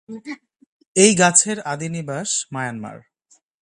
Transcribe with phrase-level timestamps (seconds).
[0.95, 2.97] এই গাছের আদিনিবাস মায়ানমার।